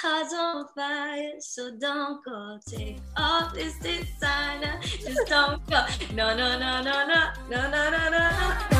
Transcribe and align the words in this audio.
heart's 0.00 0.32
on 0.32 0.66
fire, 0.76 1.32
so 1.40 1.70
don't 1.76 2.24
go. 2.24 2.58
Take 2.66 2.98
off 3.16 3.52
this 3.54 3.78
designer, 3.78 4.78
just 4.82 5.26
don't 5.26 5.64
go. 5.68 5.84
No, 6.14 6.36
no, 6.36 6.58
no, 6.58 6.82
no, 6.82 7.06
no, 7.06 7.30
no, 7.50 7.70
no, 7.70 7.90
no, 7.90 8.10
no, 8.10 8.77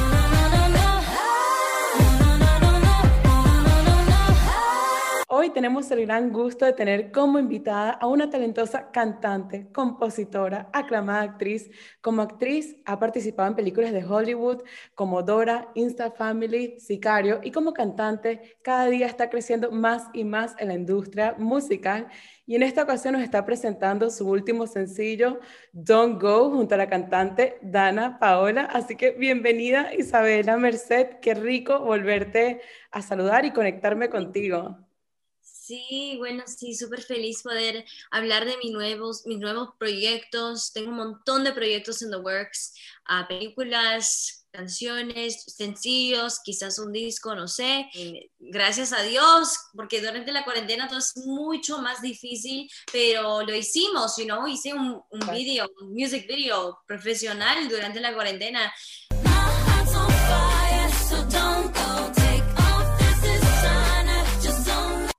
Hoy 5.40 5.50
tenemos 5.50 5.88
el 5.92 6.04
gran 6.04 6.32
gusto 6.32 6.64
de 6.64 6.72
tener 6.72 7.12
como 7.12 7.38
invitada 7.38 7.92
a 7.92 8.08
una 8.08 8.28
talentosa 8.28 8.90
cantante, 8.90 9.68
compositora, 9.70 10.68
aclamada 10.72 11.22
actriz. 11.22 11.70
Como 12.00 12.22
actriz 12.22 12.74
ha 12.84 12.98
participado 12.98 13.48
en 13.48 13.54
películas 13.54 13.92
de 13.92 14.04
Hollywood 14.04 14.64
como 14.96 15.22
Dora, 15.22 15.68
Insta 15.76 16.10
Family, 16.10 16.80
Sicario 16.80 17.38
y 17.44 17.52
como 17.52 17.72
cantante 17.72 18.58
cada 18.62 18.86
día 18.86 19.06
está 19.06 19.30
creciendo 19.30 19.70
más 19.70 20.08
y 20.12 20.24
más 20.24 20.56
en 20.58 20.66
la 20.66 20.74
industria 20.74 21.36
musical 21.38 22.08
y 22.44 22.56
en 22.56 22.64
esta 22.64 22.82
ocasión 22.82 23.12
nos 23.12 23.22
está 23.22 23.46
presentando 23.46 24.10
su 24.10 24.28
último 24.28 24.66
sencillo, 24.66 25.38
Don't 25.72 26.20
Go, 26.20 26.50
junto 26.50 26.74
a 26.74 26.78
la 26.78 26.88
cantante 26.88 27.58
Dana 27.62 28.18
Paola. 28.18 28.62
Así 28.62 28.96
que 28.96 29.12
bienvenida 29.12 29.94
Isabela 29.94 30.56
Merced, 30.56 31.20
qué 31.22 31.34
rico 31.34 31.78
volverte 31.78 32.60
a 32.90 33.02
saludar 33.02 33.44
y 33.44 33.52
conectarme 33.52 34.10
contigo. 34.10 34.87
Sí, 35.68 36.14
bueno, 36.16 36.44
sí, 36.46 36.74
súper 36.74 37.02
feliz 37.02 37.42
poder 37.42 37.84
hablar 38.10 38.46
de 38.46 38.56
mis 38.56 38.72
nuevos, 38.72 39.26
mis 39.26 39.38
nuevos 39.38 39.74
proyectos. 39.78 40.72
Tengo 40.72 40.88
un 40.88 40.96
montón 40.96 41.44
de 41.44 41.52
proyectos 41.52 42.00
en 42.00 42.10
the 42.10 42.16
works, 42.16 42.72
uh, 43.10 43.28
películas, 43.28 44.46
canciones, 44.50 45.44
sencillos, 45.44 46.40
quizás 46.42 46.78
un 46.78 46.90
disco, 46.90 47.34
no 47.34 47.48
sé. 47.48 47.86
gracias 48.38 48.94
a 48.94 49.02
Dios, 49.02 49.58
porque 49.74 50.00
durante 50.00 50.32
la 50.32 50.42
cuarentena 50.42 50.88
todo 50.88 51.00
es 51.00 51.14
mucho 51.18 51.82
más 51.82 52.00
difícil, 52.00 52.66
pero 52.90 53.42
lo 53.42 53.54
hicimos, 53.54 54.16
you 54.16 54.24
know? 54.24 54.46
hice 54.46 54.72
un, 54.72 55.02
un 55.10 55.20
video, 55.30 55.70
un 55.82 55.92
music 55.92 56.26
video 56.26 56.78
profesional 56.86 57.68
durante 57.68 58.00
la 58.00 58.14
cuarentena. 58.14 58.72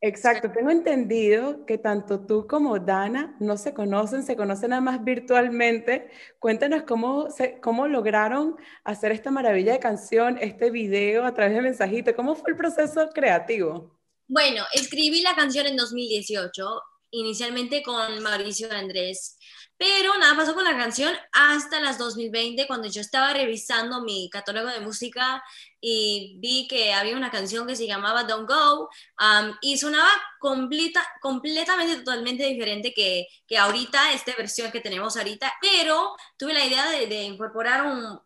Exacto, 0.02 0.50
tengo 0.50 0.72
entendido 0.72 1.66
que 1.66 1.78
tanto 1.78 2.26
tú 2.26 2.48
como 2.48 2.80
Dana 2.80 3.36
no 3.42 3.58
se 3.58 3.74
conocen, 3.74 4.24
se 4.24 4.38
conocen 4.38 4.70
nada 4.70 4.98
virtualmente. 4.98 6.10
Cuéntanos 6.40 6.84
cómo, 6.84 7.28
cómo 7.62 7.86
lograron 7.86 8.56
hacer 8.86 9.12
esta 9.12 9.30
maravilla 9.30 9.74
de 9.74 9.80
canción, 9.80 10.38
este 10.40 10.72
video 10.72 11.26
a 11.26 11.34
través 11.34 11.54
de 11.54 11.62
mensajito. 11.62 12.16
¿Cómo 12.16 12.36
fue 12.36 12.52
el 12.52 12.58
proceso 12.58 13.10
creativo? 13.10 14.00
Bueno, 14.26 14.64
escribí 14.74 15.22
la 15.22 15.36
canción 15.36 15.68
en 15.68 15.76
2018, 15.76 16.82
inicialmente 17.12 17.82
con 17.84 18.22
Mauricio 18.22 18.72
Andrés. 18.72 19.38
Pero 19.78 20.18
nada 20.18 20.36
pasó 20.36 20.54
con 20.54 20.66
la 20.66 20.76
canción 20.76 21.16
hasta 21.32 21.80
las 21.80 21.98
2020, 21.98 22.68
cuando 22.68 22.90
yo 22.90 23.00
estaba 23.00 23.32
revisando 23.32 24.02
mi 24.02 24.30
catálogo 24.30 24.68
de 24.68 24.82
música 24.82 25.42
y 25.80 26.36
vi 26.40 26.68
que 26.68 26.92
había 26.92 27.16
una 27.16 27.32
canción 27.32 27.66
que 27.66 27.78
se 27.78 27.88
llamaba 27.88 28.26
Don't 28.26 28.50
Go 28.50 28.90
um, 29.22 29.56
y 29.62 29.78
sonaba 29.78 30.10
completa, 30.40 31.02
completamente, 31.22 31.96
totalmente 31.96 32.46
diferente 32.46 32.94
que, 32.94 33.28
que 33.48 33.58
ahorita, 33.58 34.12
esta 34.12 34.36
versión 34.36 34.70
que 34.70 34.82
tenemos 34.82 35.16
ahorita, 35.16 35.54
pero 35.62 36.14
tuve 36.38 36.54
la 36.54 36.66
idea 36.66 36.90
de, 36.90 37.08
de 37.08 37.24
incorporar 37.24 37.86
un, 37.86 38.20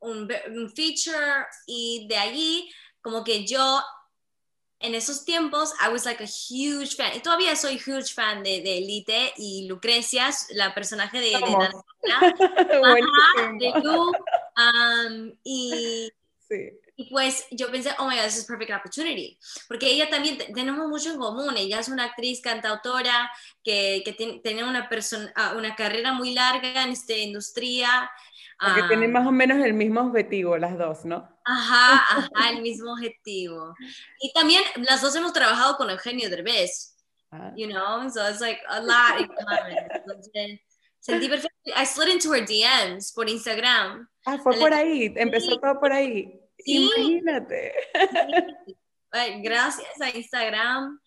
un, 0.00 0.28
un 0.48 0.72
feature 0.74 1.46
y 1.66 2.08
de 2.08 2.16
allí 2.16 2.72
como 3.00 3.22
que 3.22 3.46
yo 3.46 3.80
en 4.80 4.94
esos 4.94 5.24
tiempos, 5.24 5.72
I 5.84 5.92
was 5.92 6.04
like 6.04 6.22
a 6.22 6.26
huge 6.26 6.94
fan. 6.94 7.16
Y 7.16 7.20
todavía 7.20 7.56
soy 7.56 7.76
huge 7.76 8.14
fan 8.14 8.42
de, 8.42 8.60
de 8.62 8.78
Elite 8.78 9.32
y 9.36 9.66
Lucrecia, 9.66 10.30
la 10.50 10.74
personaje 10.74 11.18
de, 11.18 11.30
de 11.30 11.36
de 13.58 13.80
Lu. 13.82 14.12
Um, 14.56 15.32
y, 15.42 16.10
sí. 16.48 16.70
y 16.96 17.10
pues 17.10 17.46
yo 17.50 17.70
pensé, 17.72 17.90
oh 17.98 18.06
my 18.08 18.16
god, 18.16 18.24
this 18.24 18.38
is 18.38 18.44
perfect 18.44 18.70
opportunity. 18.70 19.36
Porque 19.66 19.90
ella 19.90 20.08
también, 20.08 20.38
tenemos 20.54 20.86
mucho 20.86 21.10
en 21.10 21.18
común. 21.18 21.56
Ella 21.56 21.80
es 21.80 21.88
una 21.88 22.04
actriz, 22.04 22.40
cantautora, 22.40 23.30
que, 23.64 24.02
que 24.04 24.12
tiene, 24.12 24.62
una, 24.62 24.88
persona, 24.88 25.32
ah, 25.34 25.54
una 25.56 25.74
carrera 25.74 26.12
muy 26.12 26.34
larga 26.34 26.84
en 26.84 26.90
esta 26.90 27.14
industria. 27.14 28.08
Porque 28.60 28.82
tienen 28.88 29.12
más 29.12 29.26
o 29.26 29.30
menos 29.30 29.64
el 29.64 29.72
mismo 29.72 30.00
objetivo 30.00 30.56
las 30.58 30.76
dos, 30.76 31.04
¿no? 31.04 31.28
Ajá, 31.44 32.04
ajá, 32.18 32.50
el 32.50 32.62
mismo 32.62 32.92
objetivo. 32.92 33.74
Y 34.20 34.32
también 34.32 34.62
las 34.76 35.00
dos 35.00 35.14
hemos 35.14 35.32
trabajado 35.32 35.76
con 35.76 35.90
Eugenio 35.90 36.28
Derbez, 36.28 36.96
ah. 37.30 37.52
you 37.56 37.68
know, 37.68 38.08
so 38.10 38.28
it's 38.28 38.40
like 38.40 38.60
a 38.68 38.80
lot 38.80 39.20
in 39.20 39.28
common. 39.28 39.78
Entonces, 39.94 40.60
sentí 40.98 41.28
perfecto. 41.28 41.72
I 41.76 41.84
slid 41.84 42.08
into 42.08 42.32
her 42.32 42.44
DMs 42.44 43.12
por 43.14 43.28
Instagram. 43.28 44.08
Ah, 44.26 44.38
fue 44.38 44.56
por 44.56 44.72
ahí, 44.74 45.12
empezó 45.16 45.58
todo 45.58 45.78
por 45.78 45.92
ahí. 45.92 46.40
Sí. 46.58 46.90
Imagínate. 46.96 47.74
Gracias 49.42 50.00
a 50.00 50.10
Instagram 50.10 50.98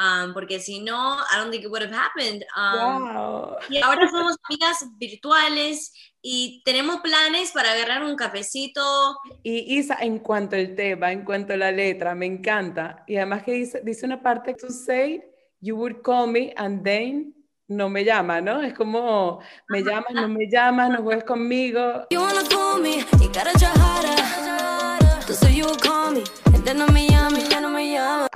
Um, 0.00 0.32
porque 0.32 0.58
si 0.60 0.80
no, 0.80 1.18
I 1.18 1.36
don't 1.36 1.50
think 1.50 1.62
it 1.62 1.70
would 1.70 1.82
have 1.82 1.92
happened. 1.92 2.42
Um, 2.56 3.54
y 3.68 3.82
ahora 3.82 4.08
somos 4.08 4.34
amigas 4.48 4.88
virtuales 4.96 5.92
y 6.22 6.62
tenemos 6.64 7.00
planes 7.02 7.52
para 7.52 7.72
agarrar 7.72 8.04
un 8.04 8.16
cafecito. 8.16 9.18
Y 9.42 9.78
Isa, 9.78 9.98
en 10.00 10.20
cuanto 10.20 10.56
al 10.56 10.74
tema, 10.74 11.12
en 11.12 11.22
cuanto 11.22 11.52
a 11.52 11.58
la 11.58 11.70
letra, 11.70 12.14
me 12.14 12.24
encanta. 12.24 13.04
Y 13.06 13.16
además 13.16 13.42
que 13.42 13.52
dice, 13.52 13.82
dice 13.84 14.06
una 14.06 14.22
parte, 14.22 14.54
to 14.54 14.70
say, 14.70 15.22
you 15.60 15.76
would 15.76 16.00
call 16.02 16.26
me 16.26 16.54
and 16.56 16.82
then 16.82 17.34
no 17.68 17.90
me 17.90 18.02
llama, 18.02 18.40
¿no? 18.40 18.62
Es 18.62 18.72
como, 18.72 19.40
me 19.68 19.82
llamas, 19.82 20.14
no 20.14 20.28
me 20.28 20.48
llamas, 20.50 20.90
no 20.90 21.02
juegues 21.02 21.24
conmigo. 21.24 22.06
You 22.10 22.20
wanna 22.20 22.42
call 22.48 22.80
me, 22.80 23.04
you 23.20 23.28
gotta 23.28 23.52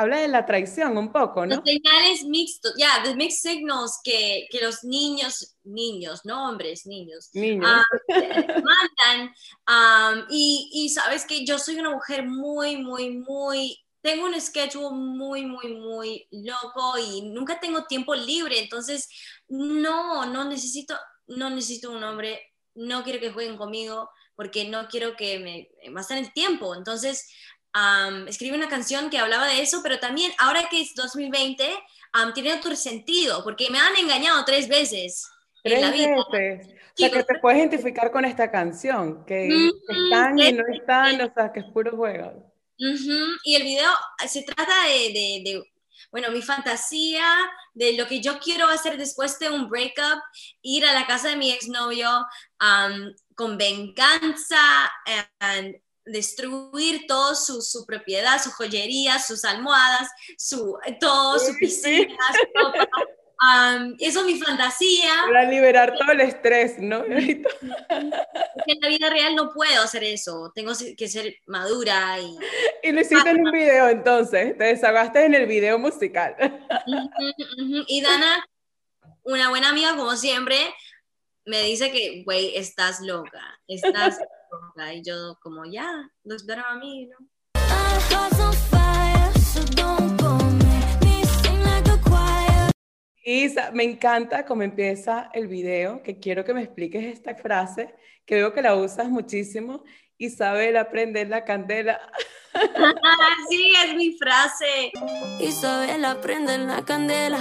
Habla 0.04 0.20
de 0.20 0.28
la 0.28 0.46
traición 0.46 0.96
un 0.96 1.12
poco, 1.12 1.44
¿no? 1.44 1.56
Los 1.56 1.64
señales 1.64 2.24
mixtos, 2.24 2.74
ya, 2.78 3.02
de 3.02 3.14
mixed 3.16 3.50
signals 3.50 4.00
que, 4.02 4.46
que, 4.50 4.60
los 4.60 4.84
niños, 4.84 5.56
niños, 5.64 6.20
no 6.24 6.48
hombres, 6.48 6.86
niños, 6.86 7.30
niños. 7.32 7.68
Um, 7.68 8.04
mandan. 8.14 9.34
Um, 9.66 10.26
y, 10.30 10.70
y 10.72 10.88
sabes 10.90 11.24
que 11.24 11.44
yo 11.44 11.58
soy 11.58 11.78
una 11.78 11.90
mujer 11.90 12.26
muy, 12.26 12.76
muy, 12.76 13.10
muy 13.10 13.84
tengo 14.04 14.26
un 14.26 14.38
schedule 14.38 14.94
muy, 14.94 15.46
muy, 15.46 15.74
muy 15.76 16.28
loco 16.30 16.98
y 16.98 17.22
nunca 17.22 17.58
tengo 17.58 17.84
tiempo 17.84 18.14
libre, 18.14 18.58
entonces 18.58 19.08
no, 19.48 20.26
no 20.26 20.44
necesito, 20.44 20.94
no 21.26 21.48
necesito 21.48 21.90
un 21.90 22.04
hombre, 22.04 22.52
no 22.74 23.02
quiero 23.02 23.18
que 23.18 23.32
jueguen 23.32 23.56
conmigo 23.56 24.10
porque 24.36 24.68
no 24.68 24.88
quiero 24.88 25.16
que 25.16 25.38
me 25.38 25.70
gasten 25.90 26.18
el 26.18 26.34
tiempo, 26.34 26.74
entonces 26.74 27.26
um, 27.74 28.28
escribí 28.28 28.54
una 28.56 28.68
canción 28.68 29.10
que 29.10 29.18
hablaba 29.18 29.46
de 29.46 29.60
eso, 29.60 29.80
pero 29.82 29.98
también 29.98 30.32
ahora 30.38 30.68
que 30.68 30.80
es 30.80 30.94
2020, 30.94 31.64
tiene 32.34 32.54
otro 32.54 32.76
sentido, 32.76 33.42
porque 33.42 33.70
me 33.70 33.78
han 33.78 33.96
engañado 33.96 34.44
tres 34.44 34.68
veces. 34.68 35.28
Tres 35.62 35.78
en 35.78 35.80
la 35.80 35.90
vida. 35.90 36.08
veces. 36.30 36.68
O 36.68 36.96
sea, 36.96 37.10
que 37.10 37.24
te 37.24 37.38
puedes 37.40 37.58
identificar 37.58 38.12
con 38.12 38.24
esta 38.24 38.50
canción, 38.50 39.24
que 39.24 39.48
están 39.88 40.38
y 40.38 40.52
no 40.52 40.62
están, 40.72 41.20
o 41.20 41.32
sea, 41.34 41.52
que 41.52 41.60
es 41.60 41.66
puro 41.66 41.96
juego. 41.96 42.52
Y 42.76 43.54
el 43.56 43.62
video 43.62 43.90
se 44.28 44.42
trata 44.42 44.84
de, 44.86 45.42
de, 45.42 45.62
bueno, 46.12 46.30
mi 46.30 46.40
fantasía, 46.40 47.26
de 47.72 47.94
lo 47.94 48.06
que 48.06 48.20
yo 48.20 48.38
quiero 48.38 48.68
hacer 48.68 48.96
después 48.96 49.38
de 49.40 49.50
un 49.50 49.68
breakup, 49.68 50.22
ir 50.62 50.86
a 50.86 50.92
la 50.92 51.06
casa 51.06 51.30
de 51.30 51.36
mi 51.36 51.50
exnovio 51.50 52.08
um, 52.60 53.12
con 53.34 53.58
venganza, 53.58 54.92
and 55.40 55.76
destruir 56.04 57.06
todo 57.06 57.34
su, 57.34 57.62
su, 57.62 57.86
propiedad, 57.86 58.42
su 58.42 58.50
joyería, 58.50 59.18
sus 59.18 59.44
almohadas, 59.44 60.08
su, 60.36 60.76
todo, 61.00 61.38
su 61.38 61.56
piscina, 61.56 62.16
eso 63.98 64.20
es 64.20 64.26
mi 64.26 64.38
fantasía. 64.38 65.12
Para 65.26 65.44
liberar 65.44 65.94
todo 65.98 66.12
el 66.12 66.20
estrés, 66.20 66.78
¿no? 66.78 67.04
en 67.04 67.44
la 68.80 68.88
vida 68.88 69.10
real 69.10 69.34
no 69.34 69.50
puedo 69.52 69.82
hacer 69.82 70.04
eso, 70.04 70.50
tengo 70.54 70.72
que 70.96 71.08
ser 71.08 71.36
madura 71.46 72.18
y... 72.18 72.36
Y 72.82 72.92
lo 72.92 73.00
hiciste 73.00 73.30
en 73.30 73.46
un 73.46 73.52
video 73.52 73.88
entonces, 73.88 74.56
te 74.56 74.64
desahogaste 74.64 75.24
en 75.24 75.34
el 75.34 75.46
video 75.46 75.78
musical. 75.78 76.34
Y 77.86 78.00
Dana, 78.00 78.46
una 79.22 79.50
buena 79.50 79.70
amiga 79.70 79.96
como 79.96 80.16
siempre, 80.16 80.56
me 81.44 81.62
dice 81.62 81.90
que, 81.90 82.22
güey, 82.24 82.56
estás 82.56 83.00
loca, 83.00 83.60
estás 83.68 84.18
y 84.94 85.02
yo 85.02 85.38
como, 85.42 85.64
ya, 85.64 86.10
looks 86.24 86.46
better 86.46 86.64
a 86.64 86.76
mí, 86.76 87.06
¿no? 87.06 87.16
Isa, 93.26 93.70
me 93.72 93.84
encanta 93.84 94.44
cómo 94.44 94.62
empieza 94.62 95.30
el 95.32 95.48
video, 95.48 96.02
que 96.02 96.20
quiero 96.20 96.44
que 96.44 96.52
me 96.52 96.62
expliques 96.62 97.04
esta 97.04 97.34
frase, 97.34 97.94
que 98.26 98.34
veo 98.34 98.52
que 98.52 98.60
la 98.60 98.74
usas 98.74 99.08
muchísimo. 99.08 99.82
Isabel, 100.18 100.76
aprende 100.76 101.24
la 101.24 101.44
candela. 101.44 102.00
sí, 103.48 103.72
es 103.82 103.94
mi 103.94 104.16
frase. 104.18 104.92
Isabela, 105.40 106.20
prende 106.20 106.58
la 106.58 106.84
candela. 106.84 107.40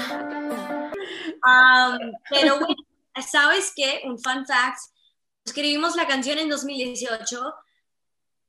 pero 2.29 2.59
bueno, 2.59 2.75
¿sabes 3.29 3.73
qué? 3.75 4.01
Un 4.05 4.17
fun 4.19 4.45
fact. 4.45 4.92
Escribimos 5.45 5.95
la 5.95 6.07
canción 6.07 6.39
en 6.39 6.49
2018. 6.49 7.53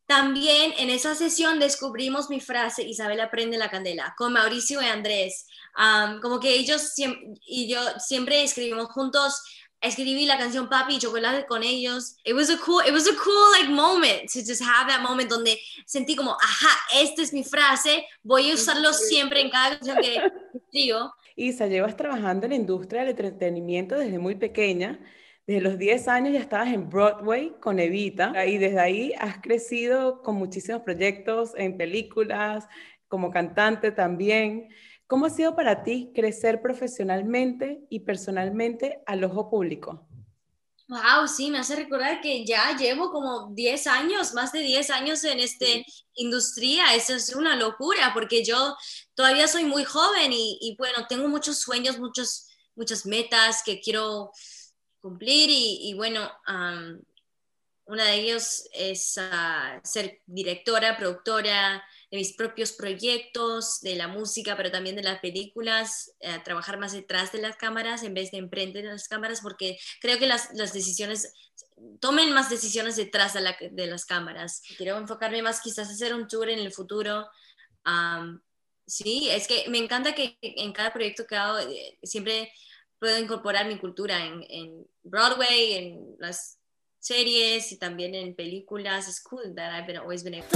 También 0.07 0.75
en 0.79 0.91
esa 0.91 1.15
sesión 1.15 1.59
descubrimos 1.59 2.29
mi 2.29 2.41
frase, 2.41 2.83
Isabela 2.83 3.31
prende 3.31 3.57
la 3.57 3.71
candela, 3.71 4.15
con 4.19 4.35
Mauricio 4.35 4.83
y 4.83 4.87
Andrés. 4.87 5.47
como 6.21 6.41
que 6.41 6.55
ellos 6.55 6.93
y 7.47 7.69
yo 7.69 7.81
siempre 7.99 8.43
escribimos 8.43 8.89
juntos 8.89 9.43
escribí 9.85 10.25
la 10.25 10.39
canción 10.39 10.69
Papi 10.69 10.97
y 10.97 10.99
Chocolate 10.99 11.47
con 11.47 11.63
ellos. 11.63 12.17
It 12.25 12.35
was 12.35 12.51
a 12.51 12.59
cool, 12.59 12.81
it 12.87 12.93
was 12.93 13.07
a 13.07 13.15
cool 13.17 13.51
like 13.53 13.71
moment 13.71 14.31
to 14.33 14.41
just 14.41 14.63
have 14.63 14.89
that 14.89 15.03
moment 15.03 15.29
donde 15.29 15.59
sentí 15.87 16.17
como, 16.17 16.33
ajá, 16.33 16.71
esta 17.03 17.23
es 17.23 17.33
mi 17.33 17.45
frase, 17.45 18.07
voy 18.23 18.51
a 18.51 18.55
usarlo 18.55 18.93
siempre 18.93 19.43
en 19.43 19.51
cada 19.51 19.79
canción 19.79 19.99
que 19.99 20.23
digo. 20.73 21.13
Isa, 21.37 21.67
llevas 21.67 21.97
trabajando 21.97 22.47
en 22.47 22.51
la 22.51 22.57
industria 22.57 23.01
del 23.01 23.11
entretenimiento 23.11 23.97
desde 23.97 24.19
muy 24.19 24.37
pequeña. 24.37 24.99
Desde 25.47 25.61
los 25.61 25.79
10 25.79 26.09
años 26.09 26.33
ya 26.33 26.41
estabas 26.41 26.69
en 26.69 26.89
Broadway 26.89 27.55
con 27.61 27.79
Evita 27.79 28.47
y 28.47 28.57
desde 28.57 28.81
ahí 28.81 29.13
has 29.19 29.43
crecido 29.43 30.23
con 30.23 30.37
muchísimos 30.37 30.83
proyectos 30.83 31.53
en 31.57 31.77
películas, 31.77 32.67
como 33.09 33.31
cantante 33.31 33.93
también. 33.93 34.69
¿Cómo 35.07 35.27
ha 35.27 35.31
sido 35.31 35.55
para 35.55 35.83
ti 35.83 36.13
crecer 36.15 36.63
profesionalmente 36.63 37.85
y 37.91 38.01
personalmente 38.01 39.03
al 39.07 39.23
ojo 39.23 39.51
público? 39.51 40.09
Wow, 40.89 41.29
sí, 41.29 41.51
me 41.51 41.59
hace 41.59 41.77
recordar 41.77 42.21
que 42.21 42.45
ya 42.45 42.77
llevo 42.77 43.11
como 43.11 43.51
10 43.55 43.87
años, 43.87 44.35
más 44.35 44.53
de 44.53 44.61
10 44.61 44.91
años 44.91 45.25
en 45.25 45.41
esta 45.41 45.67
industria. 46.15 46.95
Eso 46.95 47.15
es 47.15 47.35
una 47.35 47.57
locura 47.57 48.13
porque 48.15 48.45
yo 48.45 48.77
todavía 49.15 49.47
soy 49.47 49.65
muy 49.65 49.85
joven 49.85 50.31
y, 50.33 50.75
bueno, 50.79 51.07
tengo 51.09 51.29
muchos 51.29 51.59
sueños, 51.59 51.99
muchos, 51.99 52.49
muchas 52.75 53.07
metas 53.07 53.63
que 53.65 53.81
quiero 53.81 54.31
cumplir 55.05 55.51
y, 55.51 55.93
bueno, 55.93 56.33
una 57.85 58.05
de 58.07 58.15
ellos 58.15 58.67
es 58.73 59.19
ah, 59.19 59.79
ser 59.85 60.23
directora, 60.25 60.97
productora, 60.97 61.85
de 62.11 62.17
mis 62.17 62.33
propios 62.33 62.73
proyectos, 62.73 63.83
de 63.83 63.97
la 63.97 64.09
música, 64.09 64.57
pero 64.57 64.71
también 64.71 64.97
de 64.97 65.03
las 65.03 65.21
películas, 65.21 66.15
eh, 66.21 66.39
trabajar 66.43 66.79
más 66.79 66.93
detrás 66.93 67.33
de 67.33 67.43
las 67.43 67.57
cámaras 67.57 68.03
en 68.03 68.15
vez 68.15 68.31
de 68.31 68.39
enfrente 68.39 68.81
de 68.81 68.89
las 68.89 69.07
cámaras, 69.07 69.43
porque 69.43 69.79
creo 70.01 70.19
que 70.19 70.27
las, 70.27 70.49
las 70.55 70.73
decisiones, 70.73 71.35
tomen 72.01 72.33
más 72.33 72.49
decisiones 72.49 72.97
detrás 72.97 73.35
de, 73.35 73.43
la, 73.43 73.59
de, 73.61 73.87
las 73.87 74.07
cámaras. 74.07 74.63
Quiero 74.79 74.97
enfocarme 74.97 75.43
más 75.43 75.61
quizás 75.61 75.91
hacer 75.91 76.15
un 76.15 76.29
tour 76.29 76.49
en 76.49 76.61
el 76.61 76.73
futuro. 76.73 77.29
sí, 78.87 79.29
es 79.29 79.47
que 79.47 79.69
me 79.69 79.77
encanta 79.77 80.15
que 80.15 80.39
en 80.41 80.73
cada 80.73 80.95
proyecto 80.95 81.27
que 81.27 81.37
hago 81.37 81.59
eh, 81.59 81.99
siempre 82.03 82.51
puedo 83.05 83.19
incorporar 83.19 83.67
mi 83.67 83.77
cultura 83.77 84.25
en, 84.25 84.43
en 84.49 84.87
Broadway, 85.03 85.75
en 85.75 86.17
las 86.19 86.59
series 87.01 87.71
y 87.71 87.79
también 87.79 88.15
en 88.15 88.35
películas. 88.35 89.09
Es 89.09 89.23
cool 89.23 89.55
that 89.55 89.79
I've 89.79 89.87
been 89.87 89.99
always 89.99 90.25
been 90.25 90.37
able. 90.37 90.49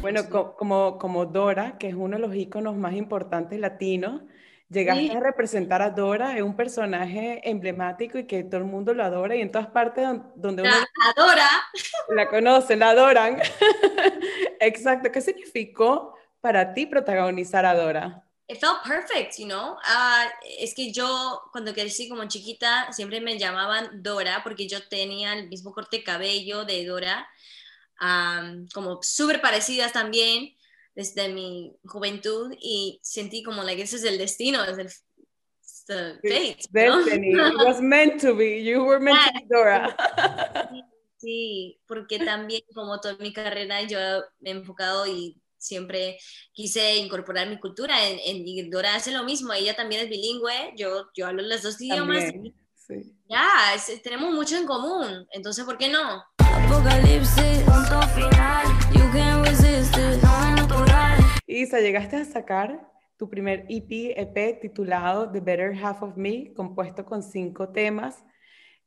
Bueno, 0.00 0.30
como, 0.30 0.96
como 0.96 1.26
Dora, 1.26 1.76
que 1.76 1.88
es 1.88 1.94
uno 1.96 2.16
de 2.16 2.22
los 2.22 2.36
íconos 2.36 2.76
más 2.76 2.94
importantes 2.94 3.58
latinos, 3.58 4.22
llegaste 4.68 5.16
a 5.16 5.18
representar 5.18 5.82
a 5.82 5.90
Dora, 5.90 6.36
es 6.36 6.42
un 6.44 6.54
personaje 6.54 7.40
emblemático 7.50 8.16
y 8.16 8.28
que 8.28 8.44
todo 8.44 8.58
el 8.58 8.66
mundo 8.66 8.94
lo 8.94 9.02
adora 9.02 9.34
y 9.34 9.40
en 9.40 9.50
todas 9.50 9.66
partes 9.66 10.06
donde 10.36 10.62
uno... 10.62 10.70
La 10.70 11.10
adora. 11.16 11.48
La 12.10 12.28
conocen, 12.28 12.78
la 12.78 12.90
adoran. 12.90 13.40
Exacto. 14.60 15.10
¿Qué 15.10 15.20
significó 15.20 16.14
para 16.40 16.74
ti 16.74 16.86
protagonizar 16.86 17.64
a 17.66 17.74
Dora? 17.74 18.24
It 18.48 18.58
felt 18.58 18.82
perfect, 18.82 19.38
you 19.38 19.46
know. 19.46 19.74
Uh, 19.74 20.28
es 20.58 20.74
que 20.74 20.90
yo, 20.90 21.42
cuando 21.52 21.74
crecí 21.74 22.08
como 22.08 22.26
chiquita, 22.26 22.90
siempre 22.92 23.20
me 23.20 23.38
llamaban 23.38 24.02
Dora 24.02 24.42
porque 24.42 24.66
yo 24.66 24.82
tenía 24.88 25.34
el 25.34 25.48
mismo 25.48 25.72
corte 25.72 25.98
de 25.98 26.04
cabello 26.04 26.64
de 26.64 26.86
Dora 26.86 27.28
como 28.72 29.02
súper 29.02 29.40
parecidas 29.40 29.92
también 29.92 30.54
desde 30.94 31.28
mi 31.28 31.76
juventud 31.84 32.54
y 32.60 33.00
sentí 33.02 33.42
como 33.42 33.62
like 33.62 33.82
ese 33.82 33.96
es 33.96 34.04
el 34.04 34.18
destino, 34.18 34.64
es 34.64 34.78
el 34.78 34.88
fate, 35.86 36.68
Destiny. 36.70 37.32
It 37.32 37.56
was 37.64 37.80
meant 37.80 38.20
to 38.20 38.34
be. 38.34 38.58
You 38.58 38.84
were 38.84 39.00
meant 39.00 39.18
to 39.18 39.32
be 39.32 39.46
Dora. 39.50 39.96
Sí, 41.16 41.80
porque 41.86 42.18
también 42.18 42.62
como 42.74 43.00
toda 43.00 43.16
mi 43.16 43.32
carrera 43.32 43.82
yo 43.82 43.98
me 44.40 44.50
he 44.50 44.52
enfocado 44.52 45.06
y 45.06 45.36
siempre 45.58 46.18
quise 46.52 46.96
incorporar 46.96 47.48
mi 47.48 47.58
cultura 47.58 47.94
en, 48.08 48.18
en 48.24 48.70
Dora 48.70 48.94
hace 48.94 49.12
lo 49.12 49.24
mismo, 49.24 49.52
ella 49.52 49.74
también 49.74 50.02
es 50.02 50.08
bilingüe, 50.08 50.72
yo, 50.76 51.08
yo 51.14 51.26
hablo 51.26 51.42
los 51.42 51.62
dos 51.62 51.80
idiomas. 51.80 52.32
Sí. 52.74 53.14
Ya, 53.28 53.74
tenemos 54.02 54.32
mucho 54.32 54.56
en 54.56 54.64
común, 54.64 55.26
entonces 55.32 55.64
¿por 55.64 55.76
qué 55.76 55.88
no? 55.88 56.24
Isa, 61.46 61.80
llegaste 61.80 62.16
a 62.16 62.24
sacar 62.24 62.88
tu 63.18 63.28
primer 63.28 63.66
EP, 63.68 64.14
EP 64.16 64.60
titulado 64.60 65.30
The 65.30 65.40
Better 65.40 65.74
Half 65.74 66.02
of 66.02 66.16
Me, 66.16 66.52
compuesto 66.54 67.04
con 67.04 67.22
cinco 67.22 67.68
temas 67.70 68.24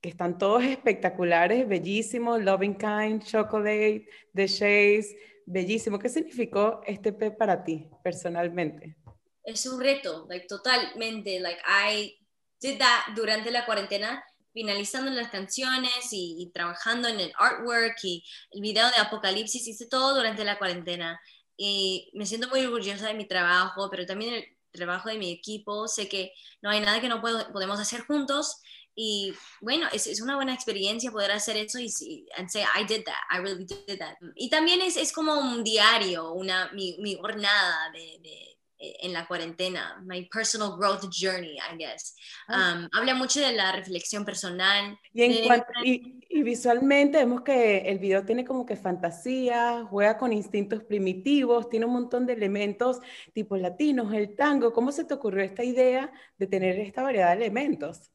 que 0.01 0.09
están 0.09 0.38
todos 0.38 0.63
espectaculares, 0.63 1.67
bellísimos, 1.67 2.41
Loving 2.41 2.75
Kind, 2.75 3.24
Chocolate, 3.24 4.07
The 4.33 4.47
Shades, 4.47 5.15
bellísimo. 5.51 6.00
¿Qué 6.00 6.09
significó 6.09 6.81
este 6.86 7.09
EP 7.09 7.38
para 7.38 7.63
ti 7.63 7.88
personalmente? 8.03 8.98
Es 9.44 9.65
un 9.65 9.80
reto, 9.80 10.25
like, 10.30 10.48
totalmente. 10.48 11.39
Like, 11.39 11.62
I 11.68 12.18
did 12.59 12.80
that 12.80 13.15
durante 13.15 13.51
la 13.51 13.65
cuarentena 13.65 14.24
finalizando 14.53 15.12
las 15.12 15.30
canciones 15.30 16.09
y, 16.12 16.51
trabajando 16.53 17.07
en 17.07 17.19
el 17.19 17.33
artwork 17.38 17.98
y 18.03 18.24
el 18.51 18.62
video 18.62 18.88
de 18.88 18.98
Apocalipsis, 18.98 19.68
hice 19.68 19.88
todo 19.88 20.15
durante 20.15 20.44
la 20.44 20.57
cuarentena. 20.57 21.19
Y 21.57 22.09
me 22.13 22.25
siento 22.25 22.50
muy 22.50 22.65
orgullosa 22.65 23.07
de 23.07 23.13
mi 23.13 23.27
trabajo, 23.27 23.89
pero 23.89 24.06
también 24.06 24.33
el 24.36 24.45
trabajo 24.71 25.09
de 25.09 25.18
mi 25.18 25.31
equipo. 25.31 25.88
Sé 25.88 26.09
que 26.09 26.33
no 26.62 26.69
hay 26.69 26.81
nada 26.81 27.00
que 27.01 27.09
no 27.09 27.21
podemos 27.21 27.80
hacer 27.80 28.01
juntos. 28.01 28.62
Y 29.03 29.33
bueno, 29.62 29.88
es, 29.92 30.06
es, 30.06 30.21
una 30.21 30.36
buena 30.36 30.53
experiencia 30.53 31.09
poder 31.09 31.31
hacer 31.31 31.57
eso 31.57 31.80
y, 31.80 31.92
y 32.01 32.27
and 32.38 32.50
say, 32.50 32.62
I 32.62 32.83
did 32.83 33.03
that, 33.06 33.24
I 33.31 33.42
really 33.42 33.65
did 33.65 33.98
that. 33.98 34.15
Y 34.36 34.48
también 34.48 34.80
es, 34.80 34.95
es 34.95 35.12
como 35.12 35.33
un 35.39 35.63
diario, 35.63 36.33
una, 36.33 36.71
mi, 36.71 36.98
mi 37.00 37.15
jornada 37.15 37.89
de, 37.92 38.19
de 38.21 38.59
eh, 38.77 38.96
en 39.01 39.13
la 39.13 39.25
cuarentena, 39.25 40.00
my 40.05 40.29
personal 40.31 40.77
growth 40.77 41.10
journey, 41.12 41.58
I 41.58 41.77
guess. 41.79 42.15
Ah. 42.48 42.75
Um, 42.77 42.89
habla 42.91 43.15
mucho 43.15 43.39
de 43.39 43.53
la 43.53 43.72
reflexión 43.72 44.24
personal. 44.24 45.00
Y, 45.13 45.24
en 45.24 45.48
cuanto, 45.48 45.65
y, 45.84 46.43
visualmente 46.43 47.17
vemos 47.17 47.41
que 47.41 47.79
el 47.79 47.98
video 47.98 48.24
tiene 48.24 48.46
como 48.46 48.67
que 48.67 48.75
fantasía, 48.75 49.84
juega 49.89 50.20
con 50.20 50.31
instintos 50.31 50.84
primitivos, 50.84 51.70
tiene 51.70 51.88
un 51.88 51.93
montón 51.93 52.27
de 52.27 52.34
elementos 52.34 53.00
tipo 53.34 53.58
latinos, 53.58 54.13
el 54.13 54.36
tango. 54.36 54.72
¿Cómo 54.72 54.91
se 54.91 55.05
te 55.05 55.15
ocurrió 55.15 55.43
esta 55.43 55.63
idea 55.63 56.13
de 56.38 56.46
tener 56.46 56.77
esta 56.79 57.01
variedad 57.01 57.29
de 57.29 57.46
elementos? 57.46 58.12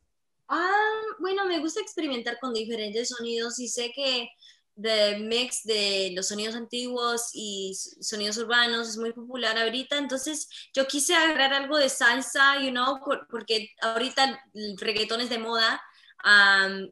Ah, 0.49 1.03
bueno, 1.19 1.45
me 1.47 1.59
gusta 1.59 1.81
experimentar 1.81 2.39
con 2.39 2.53
diferentes 2.55 3.09
sonidos 3.09 3.59
y 3.59 3.69
sé 3.69 3.93
que 3.93 4.31
de 4.77 5.19
mix 5.19 5.65
de 5.65 6.13
los 6.15 6.29
sonidos 6.29 6.55
antiguos 6.55 7.31
y 7.33 7.75
sonidos 8.01 8.37
urbanos 8.37 8.91
es 8.91 8.97
muy 8.99 9.13
popular 9.13 9.57
ahorita, 9.59 9.97
entonces 9.97 10.49
yo 10.75 10.87
quise 10.87 11.15
agarrar 11.15 11.55
algo 11.55 11.79
de 11.79 11.89
salsa, 11.89 12.61
you 12.61 12.71
know, 12.71 13.01
porque 13.31 13.71
ahorita 13.81 14.39
el 14.55 14.77
reggaetón 14.79 15.23
es 15.23 15.31
de 15.31 15.39
moda, 15.39 15.83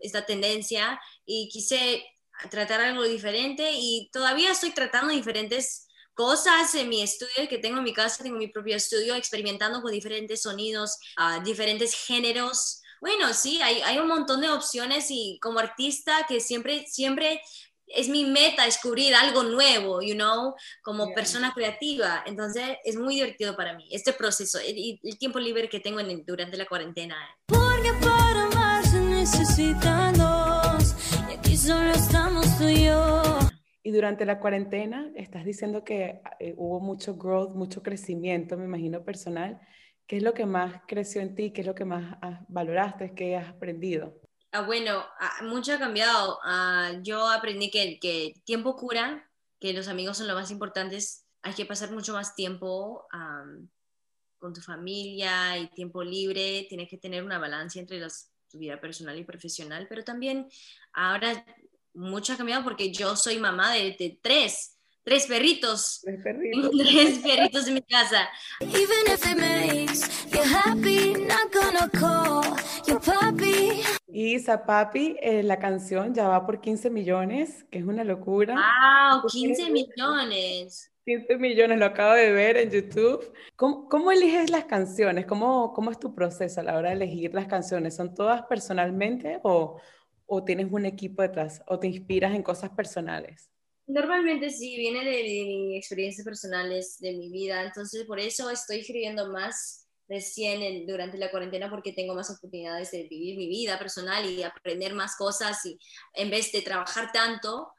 esta 0.01 0.25
tendencia, 0.25 1.01
y 1.27 1.49
quise 1.51 2.05
tratar 2.51 2.81
algo 2.81 3.03
diferente 3.05 3.73
y 3.73 4.09
todavía 4.13 4.53
estoy 4.53 4.71
tratando 4.71 5.13
diferentes 5.13 5.87
cosas 6.15 6.75
en 6.75 6.89
mi 6.89 7.03
estudio 7.03 7.49
que 7.49 7.59
tengo 7.59 7.79
en 7.79 7.85
mi 7.85 7.93
casa, 7.93 8.23
tengo 8.23 8.39
mi 8.39 8.49
propio 8.49 8.77
estudio, 8.77 9.15
experimentando 9.15 9.83
con 9.83 9.93
diferentes 9.93 10.43
sonidos, 10.43 10.99
uh, 11.19 11.43
diferentes 11.43 11.95
géneros. 11.95 12.81
Bueno, 13.05 13.35
sí, 13.35 13.61
hay, 13.61 13.83
hay, 13.83 13.99
un 13.99 14.09
montón 14.09 14.41
de 14.41 14.49
opciones 14.49 15.11
y 15.11 15.39
como 15.43 15.59
artista 15.59 16.25
que 16.27 16.41
siempre, 16.41 16.87
siempre 16.87 17.43
es 17.87 18.09
mi 18.09 18.25
meta 18.25 18.65
descubrir 18.65 19.15
algo 19.15 19.43
nuevo, 19.43 20.01
you 20.01 20.15
know, 20.15 20.55
como 20.83 21.13
persona 21.13 21.53
creativa. 21.55 22.25
Entonces 22.25 22.79
es 22.83 22.97
muy 22.97 23.17
divertido 23.17 23.57
para 23.57 23.75
mí 23.77 23.87
este 23.91 24.15
proceso 24.15 24.59
y 24.67 24.99
el, 25.03 25.19
tiempo 25.19 25.39
libre 25.39 25.69
que 25.69 25.81
tengo 25.81 26.01
en 26.01 26.25
durante 26.25 26.57
la 26.57 26.65
cuarentena. 26.65 27.15
Porque 27.45 27.93
para 28.01 28.47
amar 28.47 28.83
se 28.87 28.99
necesitan 29.03 30.17
dos 30.17 30.95
y 31.29 31.35
aquí 31.35 31.59
solo 31.59 31.91
estamos 31.91 32.57
tú 32.57 32.65
y 32.65 32.87
yo. 32.87 33.23
Y 33.83 33.91
durante 33.91 34.25
la 34.25 34.41
cuarentena 34.41 35.13
estás 35.15 35.45
diciendo 35.45 35.85
que 35.85 36.23
eh, 36.41 36.55
hubo 36.57 36.81
mucho 36.81 37.17
growth, 37.17 37.55
mucho 37.55 37.83
crecimiento, 37.83 38.57
me 38.57 38.65
imagino 38.65 39.05
personal. 39.05 39.61
¿Qué 40.07 40.19
es 40.19 40.23
lo 40.23 40.35
que 40.35 40.45
más 40.45 40.83
creció 40.87 41.23
en 41.23 41.35
ti? 41.35 41.53
¿Qué 41.53 41.63
es 41.63 41.67
lo 41.67 41.75
que 41.75 41.85
más 41.85 42.19
valoraste? 42.49 43.15
¿Qué 43.15 43.37
has 43.37 43.49
aprendido? 43.49 44.21
Ah, 44.53 44.63
bueno, 44.63 45.05
ah, 45.19 45.43
mucho 45.43 45.73
ha 45.73 45.79
cambiado. 45.79 46.39
Ah, 46.45 46.93
yo 47.03 47.29
aprendí 47.29 47.71
que, 47.71 47.99
que 47.99 48.35
tiempo 48.45 48.77
cura, 48.77 49.31
que 49.59 49.73
los 49.73 49.89
amigos 49.89 50.19
son 50.19 50.29
lo 50.29 50.35
más 50.35 50.51
importantes. 50.51 51.27
Hay 51.43 51.55
que 51.55 51.65
pasar 51.65 51.91
mucho 51.91 52.13
más 52.13 52.35
tiempo 52.35 53.07
con 54.39 54.53
tu 54.53 54.61
familia 54.61 55.59
y 55.59 55.69
tiempo 55.69 56.03
libre. 56.05 56.67
Tienes 56.69 56.89
que 56.89 56.99
tener 56.99 57.25
una 57.25 57.39
balanza 57.39 57.81
entre 57.81 58.01
tu 58.51 58.59
vida 58.59 58.81
personal 58.81 59.19
y 59.19 59.25
profesional. 59.25 59.87
Pero 59.89 60.05
también 60.05 60.49
ahora 60.93 61.45
mucho 61.95 62.35
ha 62.35 62.37
cambiado 62.37 62.63
porque 62.63 62.93
yo 62.93 63.17
soy 63.17 63.39
mamá 63.39 63.73
de, 63.73 63.97
de 63.99 64.19
tres 64.21 64.74
tres 65.05 65.27
perritos. 65.27 66.01
Tres 66.03 66.23
perritos. 66.23 66.71
tres 66.79 67.19
perritos 67.19 67.69
en 67.69 67.75
mi 67.75 67.83
casa. 67.83 68.29
Even 68.61 69.13
if 69.13 69.27
it 69.27 69.39
makes 69.39 70.27
you 70.33 70.41
happy, 70.43 71.15
not 71.27 71.53
gonna 71.53 71.89
call 71.91 72.43
your 72.87 73.01
puppy. 73.01 73.83
Y 74.09 74.39
Zapapi, 74.39 75.17
eh, 75.21 75.43
la 75.43 75.59
canción 75.59 76.15
ya 76.15 76.29
va 76.29 76.47
por 76.47 76.61
15 76.61 76.91
millones, 76.91 77.65
que 77.71 77.79
es 77.79 77.85
una 77.85 78.05
locura. 78.05 78.55
¡Wow! 78.55 79.27
15 79.29 79.71
millones. 79.71 80.91
15 81.05 81.37
millones, 81.37 81.79
lo 81.79 81.87
acabo 81.87 82.15
de 82.15 82.33
ver 82.33 82.57
en 82.57 82.71
YouTube. 82.71 83.31
¿Cómo, 83.57 83.89
cómo 83.89 84.11
eliges 84.11 84.51
las 84.51 84.65
canciones? 84.65 85.27
¿Cómo, 85.27 85.75
¿Cómo 85.75 85.91
es 85.91 85.99
tu 85.99 86.15
proceso 86.15 86.61
a 86.61 86.65
la 86.65 86.77
hora 86.77 86.89
de 86.91 86.95
elegir 86.95 87.35
las 87.35 87.47
canciones? 87.47 87.97
¿Son 87.97 88.15
todas 88.15 88.43
personalmente 88.43 89.39
o, 89.43 89.81
o 90.27 90.45
tienes 90.45 90.69
un 90.71 90.87
equipo 90.87 91.21
detrás? 91.21 91.63
¿O 91.67 91.79
te 91.79 91.89
inspiras 91.89 92.35
en 92.35 92.43
cosas 92.43 92.71
personales? 92.71 93.51
Normalmente 93.87 94.51
sí, 94.51 94.77
viene 94.77 95.05
de, 95.05 95.11
de 95.11 95.45
mis 95.45 95.79
experiencias 95.79 96.25
personales, 96.25 96.99
de 96.99 97.13
mi 97.13 97.31
vida, 97.31 97.63
entonces 97.63 98.05
por 98.07 98.19
eso 98.19 98.51
estoy 98.51 98.81
escribiendo 98.81 99.31
más 99.31 99.87
recién 100.09 100.63
en, 100.63 100.87
durante 100.87 101.19
la 101.19 101.31
cuarentena 101.31 101.71
porque 101.71 101.93
tengo 101.93 102.15
más 102.15 102.31
oportunidades 102.31 102.91
de 102.91 103.05
vivir 103.05 103.37
mi 103.37 103.49
vida 103.49 103.79
personal 103.79 104.29
y 104.29 104.43
aprender 104.43 104.95
más 104.95 105.17
cosas 105.17 105.65
y 105.65 105.79
en 106.13 106.31
vez 106.31 106.53
de 106.53 106.63
trabajar 106.63 107.11
tanto, 107.13 107.73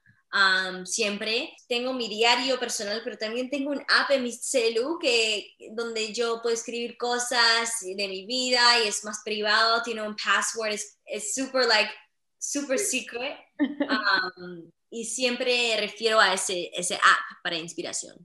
siempre. 0.84 1.56
Tengo 1.68 1.94
mi 1.94 2.10
diario 2.10 2.60
personal, 2.60 3.02
pero 3.04 3.18
también 3.18 3.50
tengo 3.50 3.72
un 3.72 3.82
app 3.88 4.12
en 4.12 4.24
mi 4.24 4.32
celu 4.32 5.00
que, 5.00 5.56
donde 5.72 6.14
yo 6.14 6.42
puedo 6.42 6.54
escribir 6.54 6.98
cosas 6.98 7.70
de 7.82 8.08
mi 8.08 8.26
vida 8.26 8.62
y 8.84 8.88
es 8.88 9.04
más 9.06 9.22
privado, 9.24 9.82
tiene 9.84 10.02
un 10.02 10.16
password, 10.16 10.78
es 11.06 11.34
super 11.34 11.66
like, 11.66 11.92
super 12.38 12.78
secret. 12.78 13.38
Y 14.96 15.04
siempre 15.04 15.76
refiero 15.78 16.22
a 16.22 16.34
ese, 16.34 16.72
ese 16.74 16.96
app 16.96 17.44
para 17.44 17.58
inspiración. 17.58 18.16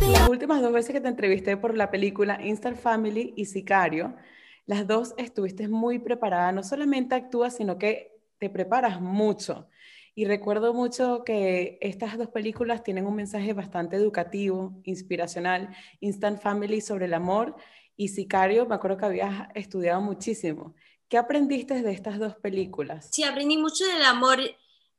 Las 0.00 0.28
últimas 0.30 0.62
dos 0.62 0.72
veces 0.72 0.94
que 0.94 1.00
te 1.02 1.08
entrevisté 1.08 1.58
por 1.58 1.76
la 1.76 1.90
película 1.90 2.40
Instant 2.42 2.78
Family 2.78 3.34
y 3.36 3.44
Sicario, 3.44 4.16
las 4.64 4.86
dos 4.86 5.12
estuviste 5.18 5.68
muy 5.68 5.98
preparada, 5.98 6.52
no 6.52 6.62
solamente 6.62 7.14
actúas, 7.14 7.54
sino 7.54 7.76
que 7.76 8.18
te 8.38 8.48
preparas 8.48 9.02
mucho. 9.02 9.68
Y 10.14 10.24
recuerdo 10.24 10.72
mucho 10.72 11.22
que 11.22 11.76
estas 11.82 12.16
dos 12.16 12.28
películas 12.28 12.82
tienen 12.82 13.04
un 13.06 13.14
mensaje 13.14 13.52
bastante 13.52 13.96
educativo, 13.96 14.80
inspiracional, 14.84 15.68
Instant 16.00 16.40
Family 16.40 16.80
sobre 16.80 17.04
el 17.04 17.12
amor 17.12 17.56
y 17.94 18.08
Sicario, 18.08 18.64
me 18.64 18.74
acuerdo 18.74 18.96
que 18.96 19.04
habías 19.04 19.48
estudiado 19.54 20.00
muchísimo. 20.00 20.74
¿Qué 21.08 21.18
aprendiste 21.18 21.82
de 21.82 21.92
estas 21.92 22.18
dos 22.18 22.36
películas? 22.36 23.06
Sí, 23.12 23.24
aprendí 23.24 23.56
mucho 23.56 23.84
del 23.86 24.02
amor 24.02 24.40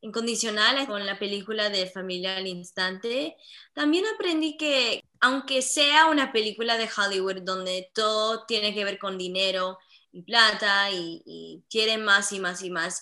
incondicional 0.02 0.88
con 0.88 1.06
la 1.06 1.20
película 1.20 1.70
de 1.70 1.88
Familia 1.90 2.38
al 2.38 2.48
Instante. 2.48 3.36
También 3.74 4.06
aprendí 4.16 4.58
que 4.58 5.02
aunque 5.20 5.62
sea 5.62 6.08
una 6.08 6.32
película 6.32 6.78
de 6.78 6.90
Hollywood 6.96 7.42
donde 7.44 7.92
todo 7.94 8.46
tiene 8.46 8.74
que 8.74 8.86
ver 8.86 9.00
con 9.00 9.18
dinero 9.18 9.78
y 10.12 10.24
plata 10.24 10.92
y, 10.92 11.22
y 11.26 11.64
quieren 11.70 12.06
más 12.06 12.32
y 12.32 12.40
más 12.40 12.64
y 12.64 12.70
más, 12.70 13.02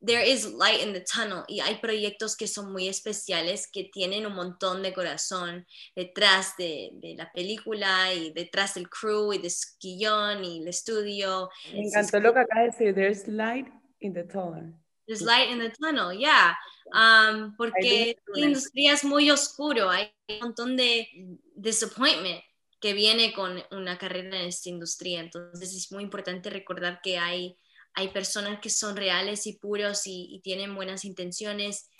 there 0.00 0.22
is 0.22 0.46
light 0.54 0.82
in 0.82 0.92
the 0.92 1.00
tunnel 1.00 1.44
y 1.46 1.60
hay 1.60 1.76
proyectos 1.76 2.36
que 2.36 2.46
son 2.46 2.72
muy 2.72 2.88
especiales 2.88 3.68
que 3.70 3.84
tienen 3.84 4.26
un 4.26 4.34
montón 4.34 4.82
de 4.82 4.92
corazón 4.92 5.66
detrás 5.94 6.56
de, 6.56 6.90
de 6.94 7.14
la 7.16 7.30
película 7.32 8.12
y 8.14 8.32
detrás 8.32 8.74
del 8.74 8.88
crew 8.88 9.32
y 9.32 9.38
del 9.38 9.52
guion 9.80 10.44
y 10.44 10.62
el 10.62 10.68
estudio. 10.68 11.50
Me 11.72 11.80
encantó 11.80 12.20
lo 12.20 12.32
que 12.32 12.40
acaba 12.40 12.62
de 12.62 12.66
decir, 12.68 12.94
there's 12.94 13.28
light 13.28 13.66
in 14.00 14.14
the 14.14 14.24
tunnel. 14.24 14.74
There's 15.06 15.22
light 15.22 15.50
in 15.50 15.58
the 15.58 15.70
tunnel, 15.70 16.12
yeah. 16.12 16.56
Um, 16.92 17.56
porque 17.56 18.16
la 18.34 18.46
industria 18.46 18.92
es 18.94 19.04
muy 19.04 19.30
oscuro, 19.30 19.90
hay 19.90 20.12
un 20.28 20.38
montón 20.40 20.76
de 20.76 21.08
disappointment 21.54 22.42
que 22.80 22.94
viene 22.94 23.32
con 23.32 23.62
una 23.70 23.98
carrera 23.98 24.40
en 24.40 24.46
esta 24.46 24.70
industria, 24.70 25.20
entonces 25.20 25.74
es 25.74 25.92
muy 25.92 26.02
importante 26.02 26.48
recordar 26.48 27.00
que 27.02 27.18
hay 27.18 27.56
hay 27.94 28.08
personas 28.08 28.60
que 28.60 28.70
son 28.70 28.96
reales 28.96 29.46
y 29.46 29.54
puros 29.54 30.02
y, 30.06 30.40
tienen 30.42 30.74
buenas 30.74 31.04
intenciones. 31.04 31.90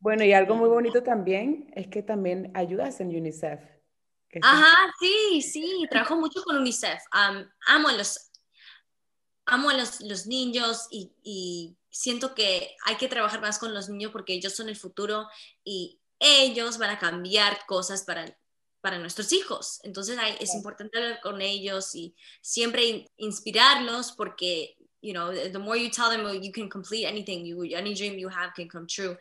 Bueno, 0.00 0.24
y 0.24 0.32
algo 0.32 0.54
muy 0.54 0.68
bonito 0.68 1.02
también 1.02 1.70
es 1.74 1.88
que 1.88 2.02
también 2.02 2.52
ayudas 2.54 3.00
en 3.00 3.08
UNICEF. 3.08 3.60
Ajá, 4.42 4.92
sí, 5.00 5.42
sí, 5.42 5.86
trabajo 5.90 6.16
mucho 6.16 6.42
con 6.42 6.56
UNICEF. 6.56 7.02
amo 7.10 7.88
a 7.88 7.92
los, 7.92 8.30
amo 9.46 9.70
a 9.70 9.74
los, 9.74 10.00
los 10.00 10.26
niños 10.26 10.86
y, 10.90 11.12
y, 11.22 11.76
siento 11.90 12.34
que 12.34 12.76
hay 12.84 12.96
que 12.96 13.08
trabajar 13.08 13.40
más 13.40 13.58
con 13.58 13.72
los 13.72 13.88
niños 13.88 14.12
porque 14.12 14.34
ellos 14.34 14.54
son 14.54 14.68
el 14.68 14.76
futuro 14.76 15.26
y 15.64 15.98
ellos 16.18 16.76
van 16.76 16.90
a 16.90 16.98
cambiar 16.98 17.64
cosas 17.66 18.04
para, 18.04 18.36
para 18.80 18.98
nuestros 18.98 19.32
hijos. 19.32 19.80
Entonces 19.82 20.18
es 20.40 20.54
importante 20.54 20.98
hablar 20.98 21.20
con 21.20 21.40
ellos 21.40 21.94
y 21.94 22.14
siempre 22.40 23.06
inspirarlos 23.16 24.12
porque, 24.12 24.76
you 25.02 25.12
know, 25.12 25.32
the 25.32 25.58
more 25.58 25.80
you 25.80 25.90
tell 25.90 26.10
them 26.10 26.24
oh, 26.26 26.34
you 26.34 26.52
can 26.52 26.68
complete 26.68 27.06
anything, 27.06 27.44
you, 27.44 27.62
any 27.76 27.94
dream 27.94 28.18
you 28.18 28.28
have 28.28 28.52
can 28.54 28.68
come 28.68 28.86
true, 28.86 29.16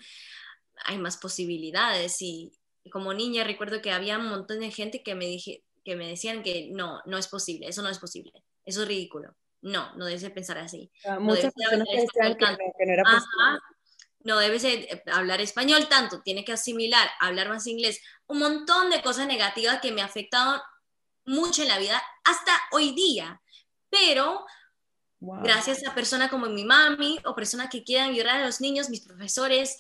hay 0.85 0.97
más 0.97 1.17
posibilidades. 1.17 2.21
Y, 2.21 2.51
como 2.91 3.15
niña 3.15 3.43
recuerdo 3.43 3.81
que 3.81 3.91
había 3.91 4.19
un 4.19 4.27
montón 4.27 4.59
de 4.59 4.69
gente 4.69 5.01
que 5.01 5.15
me, 5.15 5.25
dije, 5.25 5.63
que 5.83 5.95
me 5.95 6.07
decían 6.07 6.43
que 6.43 6.69
no, 6.71 7.01
no 7.07 7.17
es 7.17 7.27
posible, 7.27 7.67
eso 7.67 7.81
no 7.81 7.89
es 7.89 7.97
posible, 7.97 8.31
eso 8.63 8.83
es 8.83 8.88
ridículo. 8.88 9.35
No, 9.62 9.95
no 9.95 10.05
debes 10.05 10.29
pensar 10.29 10.59
así. 10.59 10.91
Ah, 11.03 11.17
muchas 11.17 11.51
personas 11.51 11.88
que 11.89 12.01
decían 12.01 12.38
que, 12.38 12.85
no 12.85 12.93
era 12.93 13.03
posible 13.03 13.59
no 14.25 14.39
debes 14.39 14.63
eh, 14.63 15.03
hablar 15.13 15.39
español 15.39 15.88
tanto, 15.88 16.22
tiene 16.22 16.44
que 16.44 16.51
asimilar, 16.51 17.08
hablar 17.20 17.48
más 17.48 17.67
inglés, 17.67 18.01
un 18.27 18.39
montón 18.39 18.89
de 18.89 19.01
cosas 19.01 19.27
negativas 19.27 19.79
que 19.79 19.91
me 19.91 20.01
afectaron 20.01 20.60
mucho 21.25 21.62
en 21.62 21.70
la 21.70 21.77
vida 21.77 22.01
hasta 22.24 22.51
hoy 22.72 22.94
día. 22.94 23.39
Pero 23.89 24.44
gracias 25.20 25.86
a 25.88 25.94
personas 25.94 26.29
como 26.29 26.48
mi 26.48 26.65
mami 26.65 27.20
o 27.24 27.36
personas 27.36 27.70
que 27.70 27.84
quieran 27.84 28.10
ayudar 28.10 28.41
a 28.41 28.46
los 28.46 28.60
niños, 28.60 28.89
mis 28.89 29.01
profesores, 29.01 29.77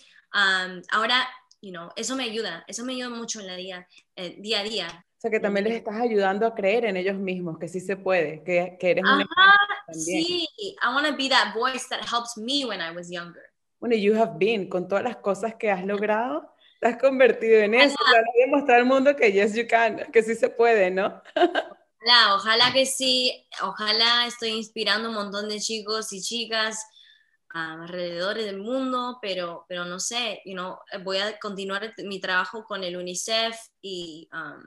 ahora, 0.91 1.27
you 1.61 1.71
know, 1.71 1.89
eso 1.95 2.15
me 2.15 2.25
ayuda, 2.25 2.63
eso 2.67 2.85
me 2.85 2.93
ayuda 2.93 3.09
mucho 3.09 3.39
en 3.39 3.47
la 3.47 3.55
día, 3.55 3.87
eh, 4.15 4.35
día 4.39 4.59
a 4.59 4.63
día. 4.63 5.05
O 5.17 5.21
sea, 5.21 5.31
que 5.31 5.39
también 5.39 5.63
les 5.63 5.77
estás 5.77 5.95
ayudando 5.95 6.45
a 6.45 6.53
creer 6.53 6.85
en 6.85 6.97
ellos 6.97 7.17
mismos, 7.17 7.57
que 7.57 7.67
sí 7.67 7.79
se 7.79 7.97
puede, 7.97 8.43
que, 8.43 8.77
que 8.79 8.91
eres 8.91 9.03
un 9.03 9.25
Sí, 9.91 10.47
I 10.83 10.93
want 10.93 11.07
to 11.07 11.15
be 11.15 11.29
that 11.29 11.55
voice 11.55 11.87
that 11.89 12.01
helps 12.01 12.37
me 12.37 12.63
when 12.63 12.79
I 12.79 12.95
was 12.95 13.09
younger 13.09 13.54
bueno, 13.85 14.01
you 14.01 14.15
have 14.15 14.39
been, 14.39 14.67
con 14.67 14.87
todas 14.87 15.03
las 15.03 15.17
cosas 15.17 15.53
que 15.59 15.69
has 15.69 15.85
logrado, 15.85 16.51
te 16.81 16.87
has 16.87 16.97
convertido 16.97 17.59
en 17.59 17.75
eso, 17.75 17.95
para 18.03 18.23
demostrar 18.39 18.79
al 18.79 18.85
mundo 18.85 19.15
que 19.15 19.31
yes 19.31 19.53
you 19.53 19.67
can, 19.67 20.11
que 20.11 20.23
sí 20.23 20.33
se 20.33 20.49
puede, 20.49 20.89
¿no? 20.89 21.21
Ojalá, 21.35 22.35
ojalá 22.35 22.73
que 22.73 22.87
sí, 22.87 23.47
ojalá 23.61 24.25
estoy 24.25 24.49
inspirando 24.49 25.09
un 25.09 25.15
montón 25.15 25.49
de 25.49 25.59
chicos 25.59 26.11
y 26.13 26.21
chicas 26.21 26.83
alrededor 27.49 28.37
del 28.37 28.57
mundo, 28.57 29.19
pero, 29.21 29.67
pero 29.69 29.85
no 29.85 29.99
sé, 29.99 30.41
you 30.45 30.53
know, 30.53 30.79
voy 31.03 31.17
a 31.17 31.37
continuar 31.37 31.93
mi 31.99 32.19
trabajo 32.19 32.65
con 32.65 32.83
el 32.83 32.97
UNICEF 32.97 33.55
y 33.83 34.27
um, 34.33 34.63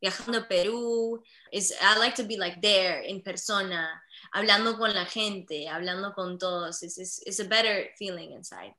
viajando 0.00 0.38
a 0.38 0.46
Perú. 0.46 1.20
Is, 1.50 1.72
I 1.72 1.98
like 1.98 2.14
to 2.22 2.28
be 2.28 2.36
like 2.36 2.60
there, 2.60 3.10
en 3.10 3.22
persona, 3.22 4.00
hablando 4.32 4.76
con 4.78 4.94
la 4.94 5.04
gente, 5.06 5.68
hablando 5.68 6.12
con 6.12 6.38
todos. 6.38 6.82
It's, 6.82 6.98
it's, 6.98 7.22
it's 7.26 7.40
a 7.40 7.44
better 7.44 7.90
feeling 7.96 8.32
inside. 8.32 8.74